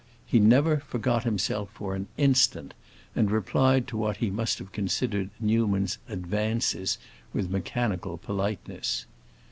[0.25, 2.73] He never forgot himself for an instant,
[3.15, 6.97] and replied to what he must have considered Newman's "advances"
[7.33, 9.05] with mechanical politeness.